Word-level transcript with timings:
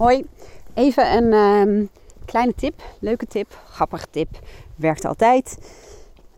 Hoi, 0.00 0.26
even 0.74 1.16
een 1.16 1.32
ehm, 1.32 1.84
kleine 2.24 2.54
tip, 2.54 2.82
leuke 2.98 3.26
tip, 3.26 3.58
grappige 3.70 4.06
tip, 4.10 4.28
werkt 4.76 5.04
altijd. 5.04 5.58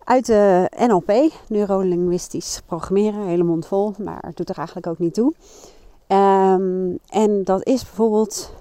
Uit 0.05 0.27
de 0.27 0.71
NLP, 0.77 1.33
neurolinguistisch 1.49 2.61
programmeren, 2.67 3.27
hele 3.27 3.43
mond 3.43 3.67
vol, 3.67 3.95
maar 3.99 4.23
het 4.27 4.37
doet 4.37 4.49
er 4.49 4.57
eigenlijk 4.57 4.87
ook 4.87 4.99
niet 4.99 5.15
toe. 5.15 5.35
Ehm, 6.07 6.97
en 7.09 7.45
dat 7.45 7.67
is 7.67 7.85
bijvoorbeeld 7.85 8.53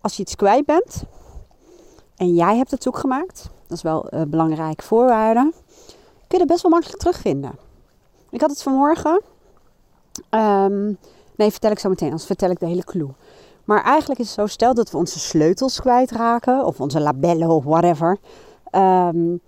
als 0.00 0.16
je 0.16 0.22
iets 0.22 0.36
kwijt 0.36 0.66
bent 0.66 1.02
en 2.16 2.34
jij 2.34 2.56
hebt 2.56 2.70
het 2.70 2.82
zoekgemaakt, 2.82 3.50
dat 3.66 3.76
is 3.76 3.82
wel 3.82 4.06
een 4.08 4.30
belangrijke 4.30 4.84
voorwaarde, 4.84 5.52
kun 6.26 6.38
je 6.38 6.46
best 6.46 6.62
wel 6.62 6.70
makkelijk 6.70 6.98
terugvinden. 6.98 7.52
Ik 8.30 8.40
had 8.40 8.50
het 8.50 8.62
vanmorgen. 8.62 9.22
Um, 10.30 10.98
nee, 11.36 11.50
vertel 11.50 11.70
ik 11.70 11.78
zo 11.78 11.88
meteen, 11.88 12.08
anders 12.08 12.26
vertel 12.26 12.50
ik 12.50 12.60
de 12.60 12.66
hele 12.66 12.84
clue. 12.84 13.10
Maar 13.72 13.84
eigenlijk 13.84 14.20
is 14.20 14.26
het 14.26 14.34
zo, 14.34 14.46
stel 14.46 14.74
dat 14.74 14.90
we 14.90 14.96
onze 14.96 15.18
sleutels 15.18 15.80
kwijtraken, 15.80 16.64
of 16.64 16.80
onze 16.80 17.00
labellen 17.00 17.48
of 17.48 17.64
whatever, 17.64 18.18
um, 18.72 19.40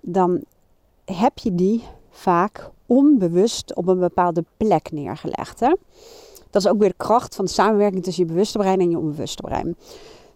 dan 0.00 0.44
heb 1.04 1.38
je 1.38 1.54
die 1.54 1.84
vaak 2.10 2.70
onbewust 2.86 3.74
op 3.74 3.88
een 3.88 3.98
bepaalde 3.98 4.44
plek 4.56 4.92
neergelegd. 4.92 5.60
Hè? 5.60 5.74
Dat 6.50 6.62
is 6.62 6.68
ook 6.68 6.78
weer 6.78 6.88
de 6.88 6.94
kracht 6.96 7.34
van 7.34 7.44
de 7.44 7.50
samenwerking 7.50 8.02
tussen 8.02 8.26
je 8.26 8.32
bewuste 8.32 8.58
brein 8.58 8.80
en 8.80 8.90
je 8.90 8.98
onbewuste 8.98 9.42
brein. 9.42 9.76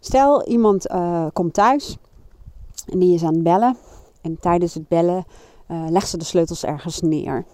Stel, 0.00 0.46
iemand 0.46 0.90
uh, 0.90 1.26
komt 1.32 1.54
thuis 1.54 1.96
en 2.86 2.98
die 2.98 3.14
is 3.14 3.22
aan 3.22 3.34
het 3.34 3.42
bellen. 3.42 3.76
En 4.20 4.38
tijdens 4.40 4.74
het 4.74 4.88
bellen 4.88 5.24
uh, 5.70 5.84
legt 5.88 6.08
ze 6.08 6.16
de 6.16 6.24
sleutels 6.24 6.64
ergens 6.64 7.00
neer. 7.00 7.44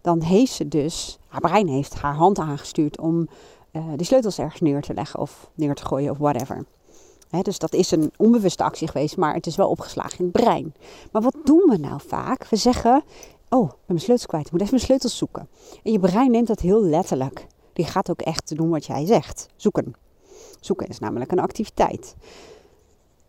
Dan 0.00 0.22
heeft 0.22 0.52
ze 0.52 0.68
dus, 0.68 1.18
haar 1.28 1.40
brein 1.40 1.68
heeft 1.68 1.94
haar 1.94 2.14
hand 2.14 2.38
aangestuurd 2.38 3.00
om 3.00 3.28
uh, 3.72 3.84
die 3.96 4.06
sleutels 4.06 4.38
ergens 4.38 4.60
neer 4.60 4.82
te 4.82 4.94
leggen 4.94 5.20
of 5.20 5.50
neer 5.54 5.74
te 5.74 5.84
gooien 5.84 6.10
of 6.10 6.18
whatever. 6.18 6.64
dus 7.42 7.58
dat 7.58 7.74
is 7.74 7.90
een 7.90 8.12
onbewuste 8.16 8.62
actie 8.62 8.88
geweest, 8.88 9.16
maar 9.16 9.34
het 9.34 9.46
is 9.46 9.56
wel 9.56 9.68
opgeslagen 9.68 10.18
in 10.18 10.24
het 10.24 10.32
brein. 10.32 10.74
Maar 11.12 11.22
wat 11.22 11.36
doen 11.44 11.64
we 11.68 11.76
nou 11.76 12.00
vaak? 12.06 12.48
We 12.48 12.56
zeggen, 12.56 13.02
oh, 13.48 13.64
ik 13.64 13.70
ben 13.70 13.80
mijn 13.86 14.00
sleutels 14.00 14.26
kwijt, 14.26 14.46
ik 14.46 14.52
moet 14.52 14.60
even 14.60 14.74
mijn 14.74 14.86
sleutels 14.86 15.16
zoeken. 15.16 15.48
En 15.82 15.92
je 15.92 15.98
brein 15.98 16.30
neemt 16.30 16.46
dat 16.46 16.60
heel 16.60 16.82
letterlijk. 16.82 17.46
Die 17.72 17.84
gaat 17.84 18.10
ook 18.10 18.20
echt 18.20 18.56
doen 18.56 18.70
wat 18.70 18.86
jij 18.86 19.06
zegt, 19.06 19.48
zoeken. 19.56 19.94
Zoeken 20.60 20.86
is 20.86 20.98
namelijk 20.98 21.32
een 21.32 21.38
activiteit. 21.38 22.16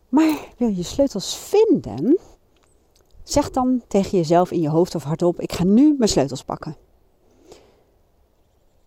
Maar 0.08 0.48
wil 0.56 0.68
je 0.68 0.82
sleutels 0.82 1.36
vinden? 1.36 2.18
Zeg 3.22 3.50
dan 3.50 3.82
tegen 3.88 4.18
jezelf 4.18 4.50
in 4.50 4.60
je 4.60 4.68
hoofd 4.68 4.94
of 4.94 5.02
hardop: 5.02 5.40
Ik 5.40 5.52
ga 5.52 5.64
nu 5.64 5.94
mijn 5.98 6.10
sleutels 6.10 6.44
pakken. 6.44 6.76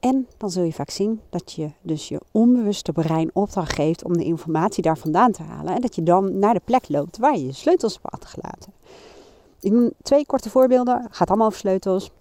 En 0.05 0.27
dan 0.37 0.51
zul 0.51 0.63
je 0.63 0.73
vaak 0.73 0.89
zien 0.89 1.21
dat 1.29 1.51
je 1.51 1.71
dus 1.81 2.07
je 2.07 2.21
onbewuste 2.31 2.91
brein 2.91 3.29
opdracht 3.33 3.73
geeft 3.73 4.03
om 4.03 4.17
de 4.17 4.23
informatie 4.23 4.83
daar 4.83 4.97
vandaan 4.97 5.31
te 5.31 5.43
halen. 5.43 5.75
En 5.75 5.81
dat 5.81 5.95
je 5.95 6.03
dan 6.03 6.39
naar 6.39 6.53
de 6.53 6.61
plek 6.63 6.89
loopt 6.89 7.17
waar 7.17 7.37
je 7.37 7.45
je 7.45 7.51
sleutels 7.51 7.93
hebt 7.93 8.13
achtergelaten. 8.13 8.73
Ik 9.59 9.71
noem 9.71 9.91
twee 10.01 10.25
korte 10.25 10.49
voorbeelden. 10.49 11.07
gaat 11.09 11.27
allemaal 11.27 11.47
over 11.47 11.59
sleutels. 11.59 12.11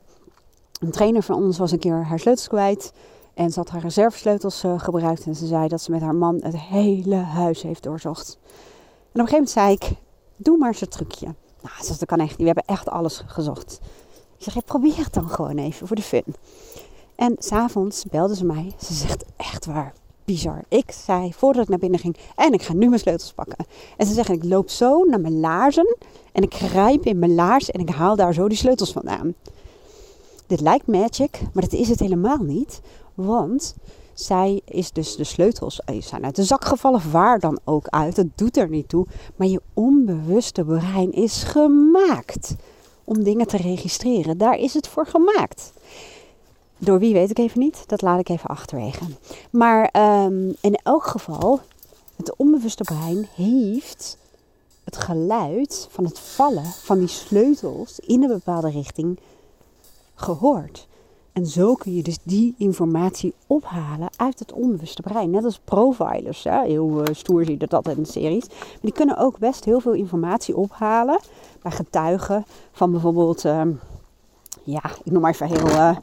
Een 0.81 0.91
trainer 0.91 1.23
van 1.23 1.37
ons 1.37 1.59
was 1.59 1.73
een 1.73 1.79
keer 1.79 2.05
haar 2.05 2.19
sleutels 2.19 2.49
kwijt. 2.49 2.93
En 3.35 3.51
ze 3.51 3.59
had 3.59 3.71
haar 3.71 3.83
reservesleutels 3.83 4.65
uh, 4.65 4.81
gebruikt. 4.81 5.27
En 5.27 5.35
ze 5.35 5.47
zei 5.47 5.69
dat 5.69 5.81
ze 5.81 5.91
met 5.91 6.01
haar 6.01 6.15
man 6.15 6.41
het 6.43 6.59
hele 6.59 7.17
huis 7.17 7.63
heeft 7.63 7.83
doorzocht. 7.83 8.39
En 8.43 9.21
op 9.21 9.27
een 9.27 9.27
gegeven 9.27 9.33
moment 9.33 9.51
zei 9.51 9.73
ik, 9.73 9.97
doe 10.37 10.59
maar 10.59 10.75
zo'n 10.75 10.89
trucje. 10.89 11.35
Nou, 11.63 11.85
ze 11.85 11.99
dat 11.99 12.09
kan 12.09 12.21
echt 12.21 12.29
niet. 12.29 12.39
We 12.39 12.45
hebben 12.45 12.65
echt 12.67 12.89
alles 12.89 13.23
gezocht. 13.27 13.81
Ik 14.37 14.53
zeg, 14.53 14.65
probeer 14.65 14.97
het 14.97 15.13
dan 15.13 15.29
gewoon 15.29 15.59
even 15.59 15.87
voor 15.87 15.97
de 15.97 16.03
fun. 16.03 16.25
En 17.15 17.37
s'avonds 17.39 18.05
belde 18.11 18.37
ze 18.37 18.45
mij. 18.45 18.73
Ze 18.81 18.95
zegt 18.95 19.25
echt 19.37 19.67
waar, 19.67 19.93
bizar. 20.25 20.65
Ik 20.69 20.93
zei 21.05 21.33
voordat 21.33 21.63
ik 21.63 21.69
naar 21.69 21.79
binnen 21.79 22.01
ging 22.01 22.17
en 22.37 22.53
ik 22.53 22.63
ga 22.63 22.73
nu 22.73 22.89
mijn 22.89 23.01
sleutels 23.01 23.33
pakken. 23.33 23.67
En 23.97 24.07
ze 24.07 24.13
zegt 24.13 24.29
ik 24.29 24.45
loop 24.45 24.71
zo 24.71 25.05
naar 25.05 25.21
mijn 25.21 25.41
laarzen 25.41 25.97
en 26.33 26.43
ik 26.43 26.55
grijp 26.55 27.05
in 27.07 27.19
mijn 27.19 27.35
laars 27.35 27.71
en 27.71 27.81
ik 27.81 27.89
haal 27.89 28.17
daar 28.17 28.35
zo 28.35 28.49
die 28.49 28.59
sleutels 28.59 28.93
vandaan. 28.93 29.35
Dit 30.47 30.61
lijkt 30.61 30.87
magic, 30.87 31.41
maar 31.53 31.63
dat 31.63 31.73
is 31.73 31.89
het 31.89 32.01
helemaal 32.01 32.43
niet. 32.43 32.81
Want 33.15 33.75
zij 34.15 34.61
is 34.65 34.93
dus 34.93 35.17
de 35.17 35.25
sleutels 35.25 35.81
eh, 35.81 36.03
zijn 36.03 36.25
uit 36.25 36.37
de 36.37 36.45
zak 36.45 36.65
gevallen, 36.65 37.11
waar 37.11 37.39
dan 37.39 37.59
ook 37.65 37.87
uit. 37.89 38.17
Dat 38.17 38.27
doet 38.35 38.57
er 38.57 38.69
niet 38.69 38.89
toe. 38.89 39.07
Maar 39.37 39.47
je 39.47 39.61
onbewuste 39.75 40.65
brein 40.65 41.13
is 41.13 41.43
gemaakt 41.43 42.55
om 43.05 43.23
dingen 43.23 43.47
te 43.47 43.57
registreren. 43.57 44.39
Daar 44.39 44.59
is 44.59 44.75
het 44.75 44.89
voor 44.89 45.07
gemaakt. 45.07 45.73
Door 46.79 46.99
wie 46.99 47.13
weet 47.13 47.31
ik 47.31 47.39
even 47.39 47.61
niet. 47.61 47.85
Dat 47.87 48.03
laat 48.03 48.21
ik 48.21 48.29
even 48.29 48.49
achterwege. 48.49 49.05
Maar 49.51 49.95
um, 50.25 50.55
in 50.61 50.75
elk 50.83 51.05
geval, 51.05 51.61
het 52.17 52.37
onbewuste 52.37 52.85
brein 52.85 53.29
heeft 53.35 54.19
het 54.85 54.97
geluid 54.97 55.89
van 55.91 56.05
het 56.05 56.19
vallen 56.19 56.65
van 56.65 56.99
die 56.99 57.09
sleutels 57.09 58.01
in 58.01 58.23
een 58.23 58.29
bepaalde 58.29 58.71
richting 58.71 59.19
gehoord. 60.15 60.87
En 61.33 61.47
zo 61.47 61.75
kun 61.75 61.95
je 61.95 62.03
dus 62.03 62.19
die 62.23 62.55
informatie 62.59 63.35
ophalen 63.47 64.09
uit 64.17 64.39
het 64.39 64.53
onbewuste 64.53 65.03
brein. 65.03 65.31
Net 65.31 65.45
als 65.45 65.59
profilers. 65.65 66.45
Hè? 66.45 66.63
Heel 66.63 67.01
uh, 67.01 67.15
stoer 67.15 67.45
zie 67.45 67.57
dat 67.57 67.75
altijd 67.75 67.97
in 67.97 68.07
series. 68.07 68.49
Maar 68.49 68.79
die 68.81 68.93
kunnen 68.93 69.17
ook 69.17 69.39
best 69.39 69.65
heel 69.65 69.81
veel 69.81 69.93
informatie 69.93 70.57
ophalen. 70.57 71.21
Bij 71.63 71.73
getuigen 71.73 72.45
van 72.73 72.91
bijvoorbeeld, 72.91 73.45
uh, 73.45 73.63
ja, 74.63 74.83
ik 75.05 75.13
noem 75.13 75.23
maar 75.23 75.33
even 75.33 75.47
heel 75.47 75.69
uh, 75.69 75.97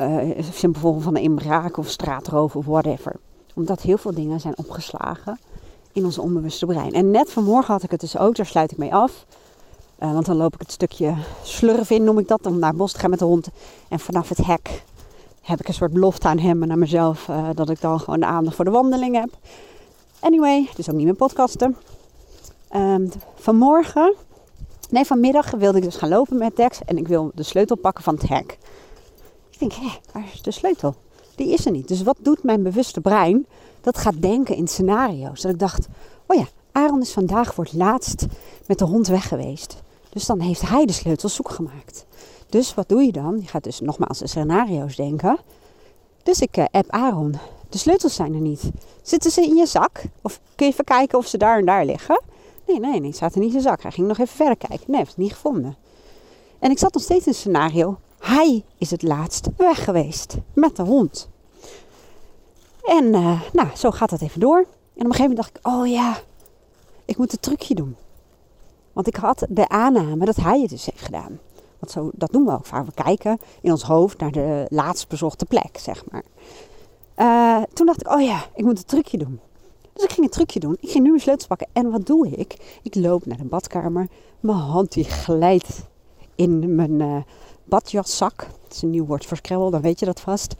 uh, 0.00 0.42
simpel 0.52 0.80
voorbeeld 0.80 1.04
van 1.04 1.16
een 1.16 1.22
inbraak 1.22 1.76
of 1.76 1.88
straatroof 1.88 2.56
of 2.56 2.66
whatever. 2.66 3.12
Omdat 3.54 3.82
heel 3.82 3.98
veel 3.98 4.14
dingen 4.14 4.40
zijn 4.40 4.58
opgeslagen 4.58 5.38
in 5.92 6.04
ons 6.04 6.18
onbewuste 6.18 6.66
brein. 6.66 6.92
En 6.92 7.10
net 7.10 7.30
vanmorgen 7.30 7.72
had 7.72 7.82
ik 7.82 7.90
het 7.90 8.00
dus 8.00 8.18
ook, 8.18 8.36
daar 8.36 8.46
sluit 8.46 8.70
ik 8.72 8.78
mee 8.78 8.94
af. 8.94 9.26
Uh, 10.02 10.12
want 10.12 10.26
dan 10.26 10.36
loop 10.36 10.54
ik 10.54 10.60
het 10.60 10.72
stukje 10.72 11.14
slurf 11.42 11.90
in, 11.90 12.04
noem 12.04 12.18
ik 12.18 12.28
dat, 12.28 12.46
om 12.46 12.58
naar 12.58 12.68
het 12.68 12.78
bos 12.78 12.92
te 12.92 12.98
gaan 12.98 13.10
met 13.10 13.18
de 13.18 13.24
hond. 13.24 13.48
En 13.88 13.98
vanaf 13.98 14.28
het 14.28 14.46
hek 14.46 14.82
heb 15.40 15.60
ik 15.60 15.68
een 15.68 15.74
soort 15.74 15.92
belofte 15.92 16.28
aan 16.28 16.38
hem 16.38 16.62
en 16.62 16.70
aan 16.70 16.78
mezelf 16.78 17.28
uh, 17.28 17.48
dat 17.54 17.70
ik 17.70 17.80
dan 17.80 18.00
gewoon 18.00 18.20
de 18.20 18.26
aandacht 18.26 18.56
voor 18.56 18.64
de 18.64 18.70
wandeling 18.70 19.14
heb. 19.14 19.30
Anyway, 20.20 20.68
dus 20.76 20.88
ook 20.90 20.96
niet 20.96 21.04
meer 21.04 21.14
podcasten. 21.14 21.76
Um, 22.74 23.08
vanmorgen, 23.34 24.14
nee 24.90 25.04
vanmiddag 25.04 25.50
wilde 25.50 25.78
ik 25.78 25.84
dus 25.84 25.96
gaan 25.96 26.08
lopen 26.08 26.38
met 26.38 26.56
Dex 26.56 26.78
en 26.84 26.98
ik 26.98 27.08
wil 27.08 27.30
de 27.34 27.42
sleutel 27.42 27.76
pakken 27.76 28.04
van 28.04 28.14
het 28.14 28.28
hek. 28.28 28.58
Ik 29.58 29.68
denk, 29.68 29.72
hé, 29.72 29.98
waar 30.12 30.24
is 30.34 30.42
de 30.42 30.50
sleutel? 30.50 30.94
Die 31.34 31.52
is 31.52 31.66
er 31.66 31.72
niet. 31.72 31.88
Dus 31.88 32.02
wat 32.02 32.16
doet 32.20 32.42
mijn 32.42 32.62
bewuste 32.62 33.00
brein? 33.00 33.46
Dat 33.80 33.98
gaat 33.98 34.22
denken 34.22 34.56
in 34.56 34.68
scenario's. 34.68 35.40
Dat 35.40 35.52
ik 35.52 35.58
dacht, 35.58 35.86
oh 36.26 36.36
ja, 36.36 36.46
Aaron 36.72 37.00
is 37.00 37.12
vandaag 37.12 37.54
voor 37.54 37.64
het 37.64 37.72
laatst 37.72 38.26
met 38.66 38.78
de 38.78 38.84
hond 38.84 39.06
weg 39.06 39.28
geweest. 39.28 39.76
Dus 40.08 40.26
dan 40.26 40.40
heeft 40.40 40.60
hij 40.60 40.84
de 40.84 40.92
sleutel 40.92 41.28
zoek 41.28 41.50
gemaakt. 41.50 42.06
Dus 42.48 42.74
wat 42.74 42.88
doe 42.88 43.02
je 43.02 43.12
dan? 43.12 43.38
Je 43.40 43.46
gaat 43.46 43.64
dus 43.64 43.80
nogmaals 43.80 44.20
in 44.20 44.28
scenario's 44.28 44.96
denken. 44.96 45.38
Dus 46.22 46.40
ik 46.40 46.56
uh, 46.56 46.64
app 46.70 46.90
Aaron. 46.90 47.34
De 47.68 47.78
sleutels 47.78 48.14
zijn 48.14 48.34
er 48.34 48.40
niet. 48.40 48.70
Zitten 49.02 49.30
ze 49.30 49.42
in 49.42 49.56
je 49.56 49.66
zak? 49.66 50.02
Of 50.22 50.40
kun 50.54 50.66
je 50.66 50.72
even 50.72 50.84
kijken 50.84 51.18
of 51.18 51.26
ze 51.26 51.38
daar 51.38 51.58
en 51.58 51.64
daar 51.64 51.84
liggen? 51.84 52.22
Nee, 52.66 52.80
nee, 52.80 53.00
nee, 53.00 53.12
zaten 53.12 53.40
niet 53.40 53.54
in 53.54 53.60
zijn 53.60 53.72
zak. 53.72 53.82
Hij 53.82 53.92
ging 53.92 54.06
nog 54.06 54.18
even 54.18 54.36
verder 54.36 54.56
kijken. 54.56 54.84
Nee, 54.86 54.96
heeft 54.98 55.10
het 55.10 55.18
niet 55.18 55.32
gevonden. 55.32 55.76
En 56.58 56.70
ik 56.70 56.78
zat 56.78 56.94
nog 56.94 57.02
steeds 57.02 57.24
in 57.24 57.32
een 57.32 57.38
scenario. 57.38 57.98
Hij 58.18 58.64
is 58.78 58.90
het 58.90 59.02
laatst 59.02 59.48
weg 59.56 59.84
geweest 59.84 60.36
met 60.52 60.76
de 60.76 60.82
hond. 60.82 61.28
En 62.82 63.04
uh, 63.04 63.42
nou, 63.52 63.68
zo 63.76 63.90
gaat 63.90 64.10
dat 64.10 64.20
even 64.20 64.40
door. 64.40 64.58
En 64.58 65.04
op 65.04 65.10
een 65.10 65.14
gegeven 65.14 65.28
moment 65.28 65.36
dacht 65.36 65.56
ik, 65.56 65.66
oh 65.66 65.86
ja, 65.86 66.18
ik 67.04 67.16
moet 67.16 67.32
het 67.32 67.42
trucje 67.42 67.74
doen. 67.74 67.96
Want 68.92 69.06
ik 69.06 69.16
had 69.16 69.46
de 69.48 69.68
aanname 69.68 70.24
dat 70.24 70.36
hij 70.36 70.60
het 70.60 70.70
dus 70.70 70.86
heeft 70.86 71.04
gedaan. 71.04 71.38
Want 71.78 71.92
zo, 71.92 72.10
dat 72.14 72.32
doen 72.32 72.44
we 72.44 72.52
ook 72.52 72.66
vaak. 72.66 72.86
We 72.86 73.02
kijken 73.02 73.38
in 73.60 73.70
ons 73.70 73.82
hoofd 73.82 74.18
naar 74.20 74.32
de 74.32 74.66
laatst 74.68 75.08
bezochte 75.08 75.44
plek, 75.44 75.78
zeg 75.80 76.04
maar. 76.10 76.24
Uh, 77.16 77.62
toen 77.72 77.86
dacht 77.86 78.00
ik, 78.00 78.10
oh 78.10 78.22
ja, 78.22 78.46
ik 78.54 78.64
moet 78.64 78.78
het 78.78 78.88
trucje 78.88 79.18
doen. 79.18 79.40
Dus 79.92 80.04
ik 80.04 80.12
ging 80.12 80.26
het 80.26 80.34
trucje 80.34 80.60
doen. 80.60 80.76
Ik 80.80 80.90
ging 80.90 81.04
nu 81.04 81.10
mijn 81.10 81.22
sleutels 81.22 81.48
pakken. 81.48 81.68
En 81.72 81.90
wat 81.90 82.06
doe 82.06 82.28
ik? 82.28 82.78
Ik 82.82 82.94
loop 82.94 83.26
naar 83.26 83.36
de 83.36 83.44
badkamer. 83.44 84.08
Mijn 84.40 84.58
hand 84.58 84.92
die 84.92 85.04
glijdt 85.04 85.80
in 86.34 86.74
mijn 86.74 87.00
uh, 87.00 87.16
badjaszak. 87.68 88.36
Dat 88.38 88.76
is 88.76 88.82
een 88.82 88.90
nieuw 88.90 89.06
woord 89.06 89.26
voor 89.26 89.36
Scrabble, 89.36 89.70
dan 89.70 89.80
weet 89.80 89.98
je 89.98 90.06
dat 90.06 90.20
vast. 90.20 90.54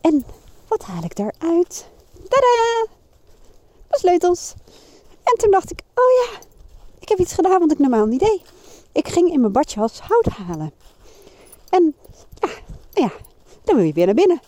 En 0.00 0.24
wat 0.68 0.82
haal 0.82 1.02
ik 1.04 1.16
daaruit? 1.16 1.86
Tada! 2.28 2.86
Mijn 3.88 4.00
sleutels. 4.00 4.54
En 5.22 5.38
toen 5.38 5.50
dacht 5.50 5.70
ik, 5.70 5.80
oh 5.94 6.32
ja, 6.32 6.38
ik 6.98 7.08
heb 7.08 7.18
iets 7.18 7.32
gedaan 7.32 7.58
wat 7.58 7.72
ik 7.72 7.78
normaal 7.78 8.06
niet 8.06 8.20
deed. 8.20 8.40
Ik 8.92 9.08
ging 9.08 9.32
in 9.32 9.40
mijn 9.40 9.52
badjas 9.52 10.00
hout 10.00 10.26
halen. 10.26 10.72
En 11.68 11.94
ja, 12.40 12.48
nou 12.94 13.06
ja, 13.06 13.12
dan 13.64 13.76
wil 13.76 13.84
je 13.84 13.92
weer 13.92 14.06
naar 14.06 14.14
binnen. 14.14 14.40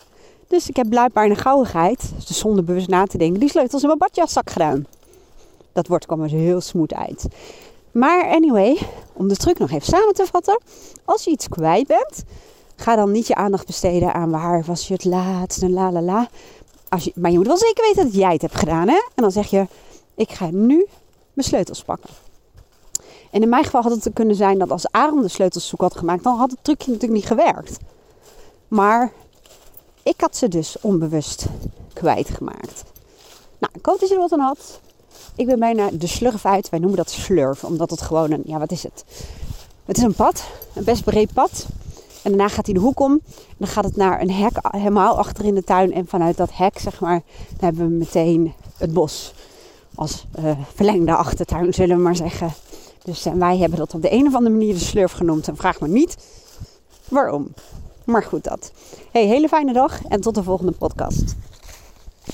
Dus 0.47 0.69
ik 0.69 0.75
heb 0.75 0.89
blijkbaar 0.89 1.29
een 1.29 1.35
gauwigheid, 1.35 2.11
dus 2.27 2.37
zonder 2.37 2.63
bewust 2.63 2.87
na 2.87 3.05
te 3.05 3.17
denken, 3.17 3.39
die 3.39 3.49
sleutels 3.49 3.81
in 3.81 3.87
mijn 3.87 3.99
badjaszak 3.99 4.49
gedaan. 4.49 4.85
Dat 5.73 5.87
woord 5.87 6.05
kwam 6.05 6.21
er 6.21 6.29
heel 6.29 6.61
smooth 6.61 6.93
uit. 6.93 7.27
Maar 7.91 8.29
anyway, 8.29 8.77
om 9.15 9.27
de 9.27 9.35
truc 9.35 9.59
nog 9.59 9.71
even 9.71 9.87
samen 9.87 10.13
te 10.13 10.25
vatten. 10.31 10.61
Als 11.05 11.23
je 11.23 11.31
iets 11.31 11.47
kwijt 11.47 11.87
bent, 11.87 12.23
ga 12.75 12.95
dan 12.95 13.11
niet 13.11 13.27
je 13.27 13.35
aandacht 13.35 13.65
besteden 13.65 14.13
aan 14.13 14.31
waar 14.31 14.63
was 14.65 14.87
je 14.87 14.93
het 14.93 15.05
laatst 15.05 15.61
en 15.61 15.73
la 15.73 15.91
la 15.91 16.01
la. 16.01 16.27
als 16.89 17.03
je, 17.03 17.11
maar 17.15 17.31
je 17.31 17.37
moet 17.37 17.47
wel 17.47 17.57
zeker 17.57 17.83
weten 17.83 18.03
dat 18.03 18.13
jij 18.13 18.31
het 18.33 18.41
hebt 18.41 18.55
gedaan. 18.55 18.87
Hè? 18.87 18.95
En 19.15 19.23
dan 19.23 19.31
zeg 19.31 19.47
je, 19.47 19.67
ik 20.15 20.31
ga 20.31 20.49
nu 20.51 20.87
mijn 21.33 21.47
sleutels 21.47 21.83
pakken. 21.83 22.09
En 23.31 23.41
in 23.41 23.49
mijn 23.49 23.63
geval 23.63 23.81
had 23.81 23.91
het 23.91 24.13
kunnen 24.13 24.35
zijn 24.35 24.57
dat 24.57 24.71
als 24.71 24.91
Aaron 24.91 25.21
de 25.21 25.27
sleutels 25.27 25.67
zoek 25.67 25.81
had 25.81 25.95
gemaakt, 25.95 26.23
dan 26.23 26.37
had 26.37 26.51
het 26.51 26.59
trucje 26.61 26.91
natuurlijk 26.91 27.19
niet 27.19 27.27
gewerkt. 27.27 27.77
Maar 28.67 29.11
ik 30.03 30.21
had 30.21 30.37
ze 30.37 30.47
dus 30.47 30.77
onbewust 30.81 31.45
kwijtgemaakt. 31.93 32.83
Nou, 33.57 33.73
ik 33.73 33.85
hoop 33.85 33.99
dat 33.99 34.09
je 34.09 34.15
er 34.15 34.21
wat 34.21 34.31
aan 34.31 34.39
had. 34.39 34.79
Ik 35.35 35.45
ben 35.45 35.59
bijna 35.59 35.89
de 35.91 36.07
slurf 36.07 36.45
uit. 36.45 36.69
Wij 36.69 36.79
noemen 36.79 36.97
dat 36.97 37.09
slurf, 37.09 37.63
omdat 37.63 37.89
het 37.89 38.01
gewoon 38.01 38.31
een, 38.31 38.41
ja 38.45 38.59
wat 38.59 38.71
is 38.71 38.83
het? 38.83 39.05
Het 39.85 39.97
is 39.97 40.03
een 40.03 40.13
pad, 40.13 40.43
een 40.73 40.83
best 40.83 41.03
breed 41.03 41.33
pad. 41.33 41.65
En 42.23 42.31
daarna 42.31 42.47
gaat 42.47 42.65
hij 42.65 42.73
de 42.73 42.79
hoek 42.79 42.99
om. 42.99 43.11
En 43.11 43.55
dan 43.57 43.67
gaat 43.67 43.83
het 43.83 43.95
naar 43.95 44.21
een 44.21 44.31
hek 44.31 44.57
helemaal 44.61 45.17
achter 45.17 45.45
in 45.45 45.55
de 45.55 45.63
tuin. 45.63 45.93
En 45.93 46.07
vanuit 46.07 46.37
dat 46.37 46.49
hek, 46.53 46.79
zeg 46.79 46.99
maar, 46.99 47.21
dan 47.49 47.59
hebben 47.59 47.87
we 47.87 47.93
meteen 47.93 48.53
het 48.77 48.93
bos. 48.93 49.33
Als 49.95 50.25
uh, 50.39 50.51
verlengde 50.73 51.15
achtertuin, 51.15 51.73
zullen 51.73 51.97
we 51.97 52.03
maar 52.03 52.15
zeggen. 52.15 52.53
Dus 53.03 53.27
wij 53.33 53.57
hebben 53.57 53.79
dat 53.79 53.93
op 53.93 54.01
de 54.01 54.11
een 54.11 54.27
of 54.27 54.35
andere 54.35 54.55
manier 54.55 54.73
de 54.73 54.79
slurf 54.79 55.11
genoemd. 55.11 55.47
En 55.47 55.55
vraag 55.55 55.79
me 55.79 55.87
niet 55.87 56.17
waarom. 57.07 57.53
Maar 58.03 58.23
goed 58.23 58.43
dat. 58.43 58.71
Hey, 59.11 59.25
hele 59.25 59.47
fijne 59.47 59.73
dag 59.73 60.05
en 60.05 60.21
tot 60.21 60.35
de 60.35 60.43
volgende 60.43 60.71
podcast. 60.71 61.35